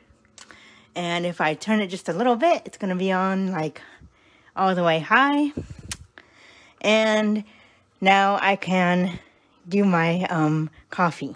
And 0.95 1.25
if 1.25 1.41
I 1.41 1.53
turn 1.53 1.79
it 1.81 1.87
just 1.87 2.07
a 2.07 2.13
little 2.13 2.35
bit, 2.35 2.61
it's 2.65 2.77
going 2.77 2.89
to 2.89 2.95
be 2.95 3.11
on 3.11 3.51
like 3.51 3.81
all 4.55 4.75
the 4.75 4.83
way 4.83 4.99
high. 4.99 5.51
And 6.81 7.43
now 7.99 8.37
I 8.41 8.55
can 8.55 9.19
do 9.67 9.83
my 9.83 10.25
um, 10.25 10.69
coffee. 10.89 11.35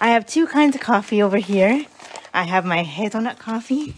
I 0.00 0.10
have 0.10 0.26
two 0.26 0.46
kinds 0.46 0.76
of 0.76 0.80
coffee 0.80 1.20
over 1.20 1.38
here. 1.38 1.84
I 2.32 2.44
have 2.44 2.64
my 2.64 2.84
hazelnut 2.84 3.40
coffee, 3.40 3.96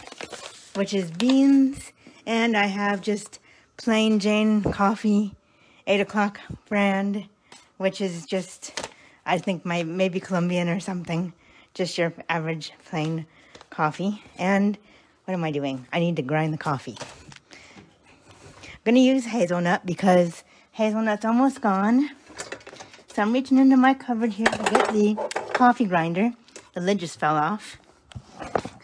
which 0.75 0.95
is 0.95 1.11
beans, 1.11 1.93
and 2.25 2.57
I 2.57 2.67
have 2.67 3.03
just 3.03 3.39
plain 3.77 4.19
Jane 4.19 4.63
coffee, 4.63 5.35
8 5.87 6.01
o'clock 6.01 6.41
brand, 6.71 7.27
which 7.77 8.01
is 8.01 8.25
just, 8.25 8.89
I 9.27 9.37
think 9.37 9.67
my 9.67 9.83
maybe 9.83 10.21
Colombian 10.21 10.71
or 10.71 10.81
something, 10.81 11.35
just 11.75 11.99
your 11.99 12.15
average 12.31 12.73
plain 12.87 13.27
coffee. 13.69 14.23
And 14.39 14.79
what 15.27 15.35
am 15.35 15.45
I 15.45 15.51
doing? 15.51 15.87
I 15.93 15.99
need 15.99 16.17
to 16.17 16.23
grind 16.23 16.55
the 16.55 16.59
coffee. 16.59 16.97
I'm 18.65 18.85
going 18.85 18.95
to 18.95 19.03
use 19.03 19.27
hazelnut 19.27 19.85
because 19.85 20.45
hazelnut's 20.73 21.27
almost 21.27 21.61
gone. 21.61 22.09
So 23.15 23.21
I'm 23.21 23.35
reaching 23.35 23.59
into 23.59 23.77
my 23.77 23.93
cupboard 23.93 24.33
here 24.33 24.47
to 24.47 24.71
get 24.71 24.89
the 24.95 25.40
coffee 25.61 25.85
grinder. 25.85 26.33
The 26.73 26.81
lid 26.81 27.01
just 27.01 27.21
fell 27.21 27.37
off. 27.37 27.77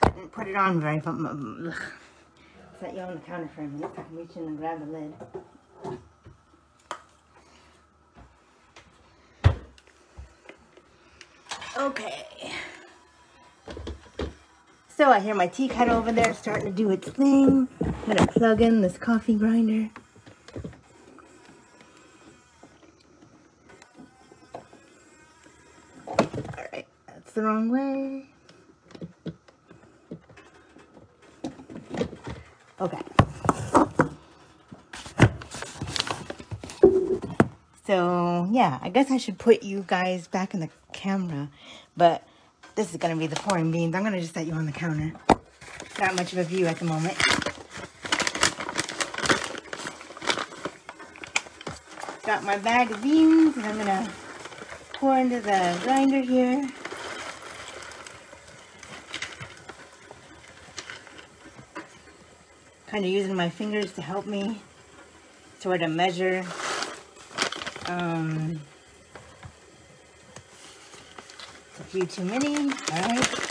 Couldn't 0.02 0.30
put 0.30 0.46
it 0.46 0.56
on 0.56 0.78
very 0.78 1.00
mm, 1.00 1.16
mm, 1.16 1.68
ugh. 1.68 1.82
Set 2.78 2.94
you 2.94 3.00
on 3.00 3.14
the 3.14 3.20
counter 3.20 3.48
for 3.54 3.62
a 3.62 3.66
minute 3.66 3.90
I 3.96 4.02
can 4.02 4.14
reach 4.14 4.36
in 4.36 4.42
and 4.42 4.58
grab 4.58 4.80
the 4.84 4.92
lid. 4.92 5.14
Okay. 11.78 12.26
So 14.86 15.10
I 15.10 15.20
hear 15.20 15.34
my 15.34 15.46
tea 15.46 15.68
kettle 15.68 15.96
over 15.96 16.12
there 16.12 16.34
starting 16.34 16.66
to 16.66 16.72
do 16.72 16.90
its 16.90 17.08
thing. 17.08 17.68
I'm 17.80 17.94
gonna 18.06 18.26
plug 18.26 18.60
in 18.60 18.82
this 18.82 18.98
coffee 18.98 19.36
grinder. 19.36 19.88
The 27.36 27.42
wrong 27.42 27.68
way. 27.68 28.26
Okay. 32.80 32.98
So, 37.86 38.48
yeah, 38.50 38.78
I 38.80 38.88
guess 38.88 39.10
I 39.10 39.18
should 39.18 39.38
put 39.38 39.62
you 39.62 39.84
guys 39.86 40.26
back 40.26 40.54
in 40.54 40.60
the 40.60 40.70
camera, 40.94 41.50
but 41.94 42.26
this 42.74 42.90
is 42.90 42.96
going 42.96 43.14
to 43.14 43.20
be 43.20 43.26
the 43.26 43.36
pouring 43.36 43.70
beans. 43.70 43.94
I'm 43.94 44.02
going 44.02 44.14
to 44.14 44.20
just 44.20 44.32
set 44.32 44.46
you 44.46 44.54
on 44.54 44.64
the 44.64 44.72
counter. 44.72 45.12
Not 46.00 46.16
much 46.16 46.32
of 46.32 46.38
a 46.38 46.44
view 46.44 46.64
at 46.66 46.78
the 46.78 46.86
moment. 46.86 47.18
Got 52.24 52.44
my 52.44 52.56
bag 52.56 52.90
of 52.90 53.02
beans, 53.02 53.56
and 53.58 53.66
I'm 53.66 53.74
going 53.74 53.86
to 53.86 54.10
pour 54.94 55.18
into 55.18 55.40
the 55.40 55.78
grinder 55.84 56.22
here. 56.22 56.66
Kind 62.86 63.04
of 63.04 63.10
using 63.10 63.34
my 63.34 63.48
fingers 63.48 63.92
to 63.92 64.02
help 64.02 64.26
me 64.26 64.60
sort 65.58 65.82
of 65.82 65.90
measure 65.90 66.44
um, 67.88 68.60
a 71.78 71.84
few 71.84 72.06
too 72.06 72.24
many. 72.24 72.56
All 72.56 72.64
right. 72.64 73.46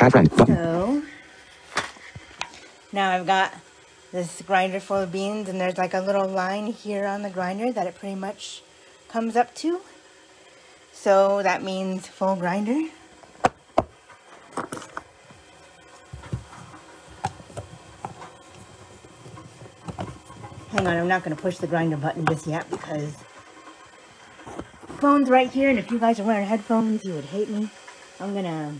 Add 0.00 0.12
friend. 0.12 0.30
Button. 0.30 0.56
So 0.56 1.02
now 2.92 3.10
I've 3.10 3.26
got 3.26 3.54
this 4.12 4.42
grinder 4.42 4.80
full 4.80 4.96
of 4.96 5.12
beans 5.12 5.48
and 5.48 5.60
there's 5.60 5.78
like 5.78 5.94
a 5.94 6.00
little 6.00 6.26
line 6.26 6.66
here 6.66 7.06
on 7.06 7.22
the 7.22 7.30
grinder 7.30 7.70
that 7.70 7.86
it 7.86 7.94
pretty 7.94 8.16
much 8.16 8.62
comes 9.08 9.36
up 9.36 9.54
to. 9.56 9.80
So 10.92 11.42
that 11.42 11.62
means 11.62 12.06
full 12.06 12.36
grinder. 12.36 12.88
Hang 20.80 20.86
on, 20.86 20.96
I'm 20.96 21.08
not 21.08 21.22
going 21.22 21.36
to 21.36 21.42
push 21.42 21.58
the 21.58 21.66
grinder 21.66 21.98
button 21.98 22.24
just 22.24 22.46
yet 22.46 22.70
because 22.70 23.12
phone's 24.98 25.28
right 25.28 25.50
here 25.50 25.68
and 25.68 25.78
if 25.78 25.90
you 25.90 25.98
guys 25.98 26.18
are 26.18 26.22
wearing 26.24 26.46
headphones 26.46 27.04
you 27.04 27.12
would 27.12 27.26
hate 27.26 27.50
me. 27.50 27.68
I'm 28.18 28.32
going 28.32 28.46
to 28.46 28.72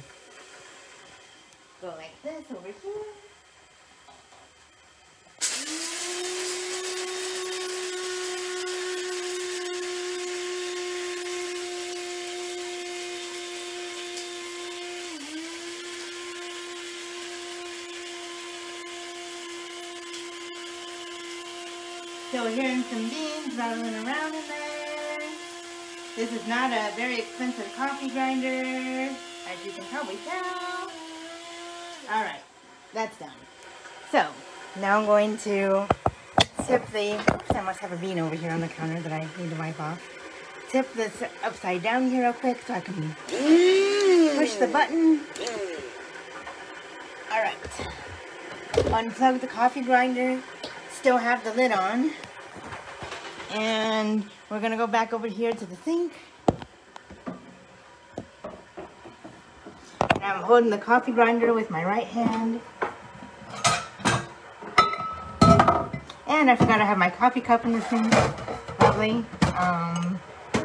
So 22.41 22.47
we're 22.47 22.53
hearing 22.53 22.83
some 22.85 23.07
beans 23.11 23.55
rattling 23.55 23.95
around 23.97 24.35
in 24.35 24.49
there. 24.49 25.21
This 26.17 26.33
is 26.33 26.49
not 26.49 26.73
a 26.73 26.91
very 26.97 27.19
expensive 27.19 27.71
coffee 27.77 28.09
grinder, 28.09 29.15
as 29.47 29.63
you 29.63 29.73
can 29.73 29.85
probably 29.85 30.17
tell. 30.27 30.91
Alright, 32.11 32.41
that's 32.95 33.19
done. 33.19 33.29
So, 34.11 34.27
now 34.81 34.99
I'm 34.99 35.05
going 35.05 35.37
to 35.39 35.87
tip 36.67 36.87
the, 36.93 37.17
oops, 37.31 37.55
I 37.55 37.61
must 37.61 37.81
have 37.81 37.93
a 37.93 37.97
bean 37.97 38.19
over 38.19 38.35
here 38.35 38.53
on 38.53 38.63
the 38.63 38.69
counter 38.69 38.99
that 39.01 39.13
I 39.13 39.29
need 39.39 39.51
to 39.51 39.57
wipe 39.57 39.79
off. 39.79 40.01
Tip 40.71 40.91
this 40.95 41.23
upside 41.45 41.83
down 41.83 42.09
here 42.09 42.23
real 42.23 42.33
quick 42.33 42.63
so 42.67 42.73
I 42.73 42.81
can 42.81 43.15
push 44.39 44.55
the 44.55 44.69
button. 44.73 45.21
Alright. 47.31 47.61
Unplug 48.73 49.43
the 49.43 49.47
coffee 49.47 49.83
grinder. 49.83 50.41
Still 50.91 51.19
have 51.19 51.45
the 51.45 51.53
lid 51.53 51.73
on. 51.73 52.13
And 53.53 54.25
we're 54.49 54.61
gonna 54.61 54.77
go 54.77 54.87
back 54.87 55.13
over 55.13 55.27
here 55.27 55.53
to 55.53 55.67
the 55.67 55.77
sink. 55.77 56.13
And 60.15 60.23
I'm 60.23 60.43
holding 60.43 60.71
the 60.71 60.79
coffee 60.79 61.13
grinder 61.13 61.53
with 61.53 61.71
my 61.71 61.85
right 61.85 62.07
hand. 62.07 62.61
And 66.29 66.51
I 66.51 66.57
forgot 66.57 66.81
I 66.81 66.85
have 66.85 66.99
my 66.99 67.11
coffee 67.11 67.41
cup 67.41 67.65
in 67.65 67.73
the 67.73 67.81
sink. 67.83 68.13
Lovely. 68.81 69.25
Um, 69.59 70.21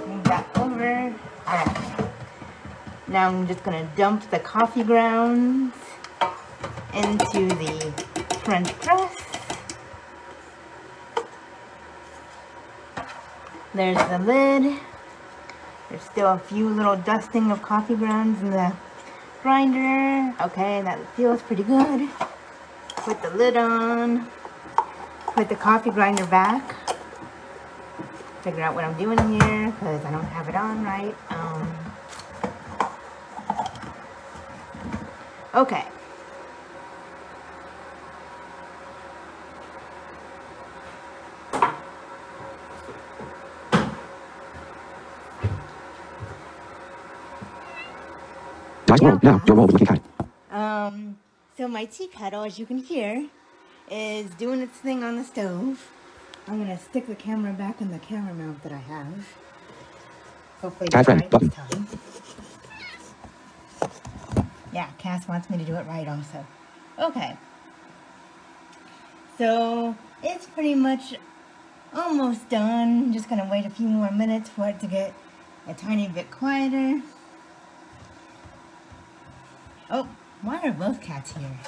move 0.07 0.23
that 0.25 0.47
over. 0.55 1.13
Alright. 1.47 2.09
Now 3.07 3.29
I'm 3.29 3.47
just 3.47 3.63
gonna 3.63 3.89
dump 3.95 4.29
the 4.29 4.39
coffee 4.39 4.83
grounds 4.83 5.73
into 6.93 7.47
the 7.47 7.93
French 8.43 8.71
press. 8.79 9.34
There's 13.75 13.98
the 14.08 14.20
lid. 14.20 14.79
There's 15.89 16.01
still 16.01 16.27
a 16.27 16.39
few 16.39 16.70
little 16.70 16.96
dusting 16.96 17.51
of 17.51 17.62
coffee 17.62 17.96
grounds 17.96 18.41
in 18.41 18.51
the 18.51 18.72
grinder. 19.44 20.34
Okay, 20.39 20.81
that 20.81 20.98
feels 21.18 21.42
pretty 21.42 21.64
good. 21.64 22.09
Put 22.96 23.22
the 23.22 23.31
lid 23.31 23.57
on. 23.57 24.31
Put 25.33 25.50
the 25.50 25.57
coffee 25.57 25.90
grinder 25.90 26.25
back. 26.27 26.74
Figure 28.44 28.61
out 28.61 28.75
what 28.75 28.85
I'm 28.85 28.98
doing 28.98 29.18
here 29.18 29.72
because 29.72 30.05
I 30.05 30.11
don't 30.11 30.24
have 30.24 30.48
it 30.48 30.55
on 30.55 30.81
right. 30.85 31.16
Um, 31.29 31.75
okay. 35.53 35.83
Dice 48.96 49.03
World. 49.03 49.24
Now, 49.24 49.42
your 49.46 49.58
role 49.58 49.68
with 49.68 49.74
looking 49.81 49.88
cat. 49.88 50.01
Um, 50.51 51.18
so 51.58 51.68
my 51.68 51.84
tea 51.86 52.08
kettle, 52.08 52.44
as 52.44 52.58
you 52.58 52.66
can 52.66 52.77
hear, 52.77 53.27
is 53.92 54.29
doing 54.36 54.62
its 54.62 54.77
thing 54.77 55.03
on 55.03 55.18
the 55.18 55.24
stove. 55.25 55.92
I'm 56.48 56.60
gonna 56.60 56.79
stick 56.79 57.08
the 57.08 57.16
camera 57.16 57.51
back 57.51 57.81
in 57.81 57.92
the 57.92 58.00
camera 58.00 58.34
mount 58.34 58.64
that 58.64 58.72
I 58.72 58.77
have. 58.77 59.27
Hopefully 60.62 60.90
friend 60.92 61.08
right 61.08 61.29
button. 61.29 61.50
this 61.50 61.58
time. 61.58 61.88
Yeah, 64.72 64.88
Cass 64.98 65.27
wants 65.27 65.50
me 65.50 65.58
to 65.58 65.66
do 65.66 65.75
it 65.75 65.86
right 65.88 66.08
also. 66.08 66.46
Okay. 66.98 67.36
So 69.38 69.96
it's 70.24 70.46
pretty 70.46 70.75
much 70.75 71.16
almost 71.94 72.48
done. 72.48 73.12
Just 73.12 73.27
gonna 73.27 73.50
wait 73.51 73.66
a 73.66 73.70
few 73.70 73.88
more 73.88 74.12
minutes 74.12 74.50
for 74.50 74.70
it 74.70 74.79
to 74.79 74.88
get 74.88 75.14
a 75.68 75.74
tiny 75.74 76.08
bit 76.08 76.31
quieter. 76.31 77.01
Oh, 79.89 80.07
why 80.41 80.61
are 80.61 80.71
both 80.71 81.01
cats 81.01 81.33
here? 81.33 81.59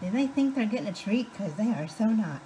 Do 0.00 0.10
they 0.10 0.26
think 0.26 0.54
they're 0.54 0.66
getting 0.66 0.86
a 0.86 0.92
treat? 0.92 1.32
Because 1.32 1.54
they 1.54 1.70
are 1.70 1.88
so 1.88 2.06
not. 2.06 2.40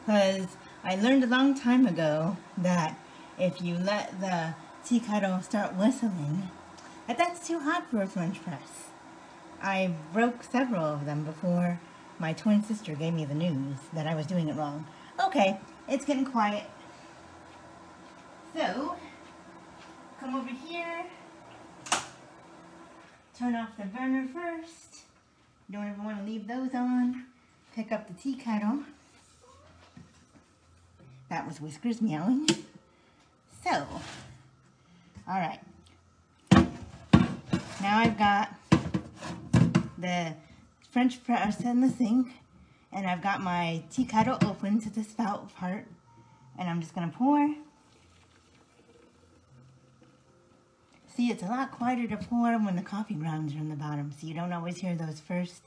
Because 0.00 0.56
I 0.84 0.96
learned 0.96 1.24
a 1.24 1.28
long 1.28 1.54
time 1.54 1.86
ago 1.86 2.36
that 2.58 2.96
if 3.38 3.60
you 3.60 3.76
let 3.76 4.20
the 4.20 4.54
tea 4.84 5.00
kettle 5.00 5.42
start 5.42 5.74
whistling, 5.74 6.50
that 7.06 7.18
that's 7.18 7.46
too 7.46 7.60
hot 7.60 7.90
for 7.90 8.02
a 8.02 8.06
French 8.06 8.42
press. 8.42 8.90
I 9.62 9.94
broke 10.12 10.44
several 10.44 10.84
of 10.84 11.06
them 11.06 11.24
before 11.24 11.80
my 12.18 12.32
twin 12.32 12.62
sister 12.62 12.94
gave 12.94 13.14
me 13.14 13.24
the 13.24 13.34
news 13.34 13.78
that 13.92 14.06
I 14.06 14.14
was 14.14 14.26
doing 14.26 14.48
it 14.48 14.56
wrong. 14.56 14.86
Okay, 15.24 15.58
it's 15.88 16.04
getting 16.04 16.24
quiet. 16.24 16.64
So, 18.54 18.96
come 20.20 20.34
over 20.34 20.50
here. 20.50 21.04
Turn 23.38 23.54
off 23.54 23.76
the 23.78 23.84
burner 23.84 24.28
first. 24.32 25.04
Don't 25.70 25.88
ever 25.88 26.02
want 26.02 26.18
to 26.18 26.24
leave 26.24 26.46
those 26.46 26.74
on. 26.74 27.24
Pick 27.74 27.92
up 27.92 28.08
the 28.08 28.14
tea 28.14 28.34
kettle. 28.34 28.80
That 31.28 31.46
was 31.46 31.60
Whiskers 31.60 32.00
meowing. 32.00 32.46
So, 33.64 33.86
alright. 35.28 35.60
Now 36.52 37.98
I've 37.98 38.16
got 38.16 38.54
the 39.98 40.34
French 40.90 41.22
press 41.24 41.60
in 41.60 41.80
the 41.80 41.88
sink 41.88 42.28
and 42.96 43.06
I've 43.06 43.20
got 43.20 43.42
my 43.42 43.82
tea 43.90 44.06
kettle 44.06 44.38
open 44.46 44.80
to 44.80 44.88
the 44.90 45.04
spout 45.04 45.54
part 45.54 45.86
and 46.58 46.68
I'm 46.68 46.80
just 46.80 46.94
gonna 46.94 47.12
pour. 47.14 47.54
See, 51.14 51.30
it's 51.30 51.42
a 51.42 51.46
lot 51.46 51.72
quieter 51.72 52.08
to 52.08 52.16
pour 52.16 52.52
when 52.58 52.74
the 52.74 52.82
coffee 52.82 53.14
grounds 53.14 53.54
are 53.54 53.58
in 53.58 53.68
the 53.68 53.76
bottom, 53.76 54.12
so 54.18 54.26
you 54.26 54.32
don't 54.32 54.52
always 54.52 54.78
hear 54.78 54.94
those 54.94 55.20
first, 55.20 55.62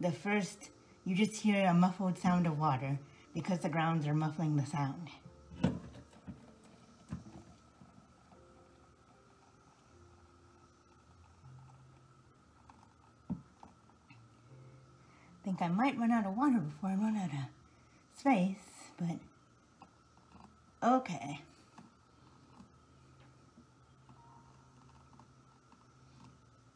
the 0.00 0.10
first, 0.10 0.70
you 1.04 1.14
just 1.14 1.40
hear 1.40 1.64
a 1.64 1.74
muffled 1.74 2.18
sound 2.18 2.46
of 2.48 2.58
water 2.58 2.98
because 3.34 3.60
the 3.60 3.68
grounds 3.68 4.06
are 4.06 4.14
muffling 4.14 4.56
the 4.56 4.66
sound. 4.66 5.10
Think 15.52 15.70
I 15.70 15.74
might 15.74 15.98
run 15.98 16.10
out 16.10 16.26
of 16.26 16.36
water 16.36 16.58
before 16.58 16.90
I 16.90 16.94
run 16.94 17.16
out 17.16 17.30
of 17.30 18.18
space, 18.18 18.56
but 18.98 19.18
okay. 20.82 21.40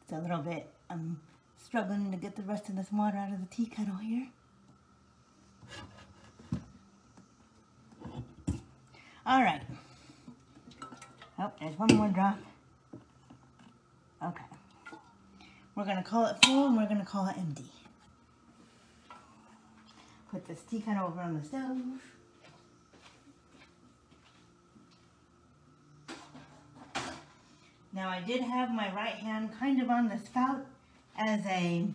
It's 0.03 0.11
a 0.13 0.19
little 0.19 0.39
bit, 0.39 0.69
I'm 0.89 1.19
struggling 1.63 2.11
to 2.11 2.17
get 2.17 2.35
the 2.35 2.43
rest 2.43 2.69
of 2.69 2.75
this 2.75 2.91
water 2.91 3.17
out 3.17 3.31
of 3.31 3.39
the 3.39 3.47
tea 3.47 3.65
kettle 3.65 3.95
here. 3.95 4.27
All 9.25 9.41
right. 9.41 9.61
Oh, 11.37 11.51
there's 11.59 11.77
one 11.77 11.93
more 11.95 12.07
drop. 12.07 12.37
Okay. 14.23 14.43
We're 15.75 15.83
going 15.83 15.97
to 15.97 16.03
call 16.03 16.25
it 16.27 16.37
full 16.45 16.67
and 16.67 16.77
we're 16.77 16.87
going 16.87 16.99
to 16.99 17.05
call 17.05 17.27
it 17.27 17.37
empty. 17.37 17.65
Put 20.31 20.47
this 20.47 20.61
tea 20.69 20.81
kettle 20.81 21.07
over 21.07 21.21
on 21.21 21.39
the 21.39 21.45
stove. 21.45 21.77
Now 27.93 28.09
I 28.09 28.21
did 28.21 28.41
have 28.41 28.71
my 28.71 28.93
right 28.93 29.15
hand 29.15 29.49
kind 29.59 29.81
of 29.81 29.89
on 29.89 30.09
the 30.09 30.19
spout 30.19 30.65
as 31.17 31.43
a 31.47 31.87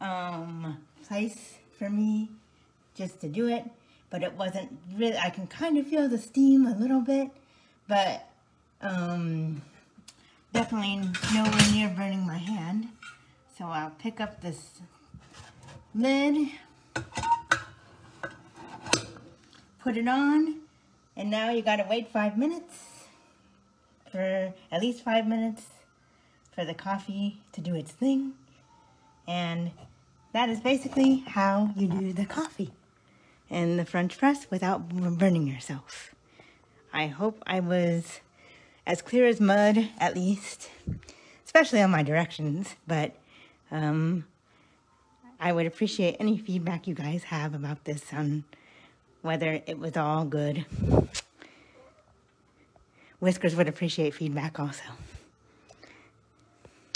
um, 0.00 0.78
place 1.06 1.54
for 1.76 1.90
me 1.90 2.28
just 2.94 3.20
to 3.22 3.28
do 3.28 3.48
it, 3.48 3.64
but 4.10 4.22
it 4.22 4.34
wasn't 4.34 4.78
really, 4.94 5.16
I 5.16 5.30
can 5.30 5.46
kind 5.46 5.76
of 5.78 5.86
feel 5.86 6.08
the 6.08 6.18
steam 6.18 6.66
a 6.66 6.76
little 6.76 7.00
bit, 7.00 7.30
but 7.88 8.28
um, 8.80 9.62
definitely 10.52 11.10
nowhere 11.34 11.72
near 11.72 11.88
burning 11.88 12.26
my 12.26 12.38
hand. 12.38 12.88
So 13.56 13.64
I'll 13.64 13.90
pick 13.98 14.20
up 14.20 14.40
this 14.40 14.80
lid, 15.94 16.48
put 19.88 19.96
it 19.96 20.06
on, 20.06 20.54
and 21.16 21.30
now 21.30 21.48
you 21.48 21.62
gotta 21.62 21.86
wait 21.88 22.12
five 22.12 22.36
minutes 22.36 23.06
for 24.12 24.52
at 24.70 24.82
least 24.82 25.02
five 25.02 25.26
minutes 25.26 25.62
for 26.52 26.62
the 26.66 26.74
coffee 26.74 27.40
to 27.52 27.62
do 27.62 27.74
its 27.74 27.90
thing. 27.90 28.34
And 29.26 29.70
that 30.34 30.50
is 30.50 30.60
basically 30.60 31.24
how 31.26 31.70
you 31.74 31.88
do 31.88 32.12
the 32.12 32.26
coffee 32.26 32.70
in 33.48 33.78
the 33.78 33.86
French 33.86 34.18
press 34.18 34.46
without 34.50 34.90
burning 34.90 35.46
yourself. 35.46 36.14
I 36.92 37.06
hope 37.06 37.42
I 37.46 37.60
was 37.60 38.20
as 38.86 39.00
clear 39.00 39.26
as 39.26 39.40
mud, 39.40 39.88
at 39.98 40.14
least, 40.14 40.68
especially 41.46 41.80
on 41.80 41.90
my 41.90 42.02
directions, 42.02 42.76
but 42.86 43.16
um, 43.70 44.26
I 45.40 45.50
would 45.50 45.64
appreciate 45.64 46.16
any 46.20 46.36
feedback 46.36 46.86
you 46.86 46.94
guys 46.94 47.22
have 47.22 47.54
about 47.54 47.84
this 47.84 48.12
on 48.12 48.44
whether 49.22 49.60
it 49.66 49.78
was 49.78 49.96
all 49.96 50.24
good. 50.24 50.64
Whiskers 53.20 53.56
would 53.56 53.68
appreciate 53.68 54.14
feedback 54.14 54.58
also. 54.60 54.84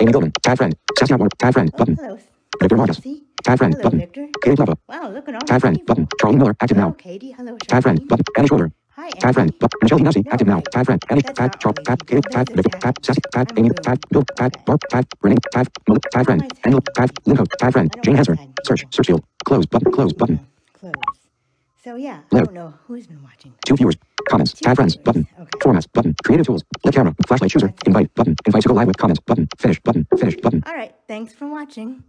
Amy 0.01 0.13
Goldman. 0.13 0.33
Tag 0.43 0.57
friend. 0.57 0.75
Sassy 0.99 1.15
Outward. 1.15 1.33
Tag 1.39 1.53
friend. 1.53 1.71
Oh, 1.75 1.79
Button. 1.79 1.97
hello. 1.97 2.19
Victor. 2.61 2.93
See? 2.95 3.23
Tag 3.43 3.59
friend. 3.59 3.75
Hello, 3.75 3.83
Button. 3.85 3.99
Victor. 4.01 4.29
Katie 4.43 4.57
Plava. 4.57 4.77
Wow, 4.89 5.11
look 5.11 5.29
at 5.29 5.35
all 5.35 5.41
Tag 5.41 5.61
friend. 5.61 5.77
people. 5.79 5.95
Button. 5.95 6.09
Charlie 6.21 6.37
Miller. 6.37 6.57
Active 6.61 6.77
Hello, 6.77 6.89
now. 6.89 6.95
Katie. 6.95 7.33
Hello, 7.33 7.57
Tag 7.59 7.83
friend. 7.83 8.09
Button. 8.09 8.25
Annie 8.37 8.49
Schroeder. 8.49 8.73
Hi, 8.97 9.11
Tag 9.11 9.35
friend. 9.35 9.59
Button. 9.59 9.79
Michelle. 9.83 9.99
No, 9.99 10.11
Active 10.31 10.47
now. 10.47 10.61
Tag 10.73 10.87
friend. 10.87 11.05
Annie. 11.11 11.23
That's 11.23 11.39
Tag. 11.39 11.51
not 11.51 11.61
Charles. 11.61 11.79
all 11.79 11.85
Tag. 11.85 12.07
Katie. 12.07 12.21
Tag. 12.31 12.49
Victor. 12.53 12.79
Tag. 12.79 12.81
tag. 12.81 13.05
Sassy. 13.05 13.21
Tag. 13.33 13.59
Amy. 13.59 13.71
Tag. 13.71 13.99
Bill. 14.11 14.23
Tag. 14.37 14.65
Barb. 14.65 14.81
Tag. 14.91 15.05
Renee. 15.23 15.37
Tag. 15.53 15.67
Malik. 15.89 16.03
Tag 16.13 16.25
friend. 16.25 16.41
my 16.43 16.49
tag? 16.49 16.59
Annie. 16.67 16.81
Tag. 16.95 17.11
Linko. 17.27 17.45
Tag 17.59 17.73
friend. 17.73 17.97
Jane 18.03 18.17
tag 18.17 18.39
Search. 18.65 18.85
Search 18.91 19.07
field. 19.07 19.25
Close. 19.45 19.67
Button. 19.67 19.91
Close. 19.93 20.13
Button. 20.13 20.41
Close. 20.79 20.93
So 21.85 21.97
yeah, 21.97 22.21
I 22.31 22.37
Live. 22.37 22.45
don't 22.45 22.55
know 22.55 22.75
who's 22.87 23.07
been 23.09 23.23
watching. 23.23 23.55
Two 23.67 23.77
viewers. 23.77 23.97
Comments. 24.29 24.53
Two 24.53 24.75
friends. 24.75 24.95
viewers. 24.95 25.05
Button. 25.05 25.29
Okay. 25.41 25.51
Formats. 25.59 25.87
Button. 25.93 26.15
Creative 26.25 26.47
tools. 26.47 26.63
Lit 26.85 26.95
camera. 26.95 27.15
Flashlight 27.27 27.51
chooser. 27.51 27.75
Invite. 27.87 28.15
Button. 28.15 28.37
Invite 28.47 28.63
to 28.63 28.69
go 28.69 28.75
live 28.75 28.87
with 28.87 28.99
comments. 28.99 29.21
Button. 29.27 29.49
Finish. 29.59 29.81
Button. 29.81 30.07
Finish. 30.17 30.37
Button. 30.37 30.63
All 30.67 30.75
right, 30.75 30.95
thanks 31.09 31.33
for 31.33 31.49
watching. 31.49 32.05